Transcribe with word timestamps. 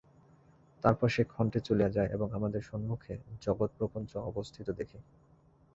তারপর 0.83 1.07
সেই 1.09 1.25
ক্ষণটি 1.25 1.59
চলিয়া 1.59 1.89
যায় 1.89 2.09
এবং 2.11 2.27
আমাদের 2.33 2.61
সম্মুখে 2.61 3.13
জগৎপ্রপঞ্চ 3.41 4.11
অবস্থিত 4.29 4.67
দেখি। 4.71 4.99